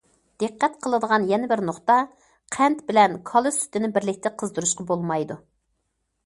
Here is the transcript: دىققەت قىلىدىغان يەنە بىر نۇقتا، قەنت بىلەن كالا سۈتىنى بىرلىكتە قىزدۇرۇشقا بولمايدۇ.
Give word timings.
دىققەت 0.43 0.77
قىلىدىغان 0.85 1.27
يەنە 1.31 1.49
بىر 1.51 1.61
نۇقتا، 1.67 1.97
قەنت 2.55 2.81
بىلەن 2.87 3.19
كالا 3.31 3.53
سۈتىنى 3.59 3.91
بىرلىكتە 3.99 4.33
قىزدۇرۇشقا 4.43 4.89
بولمايدۇ. 4.95 5.39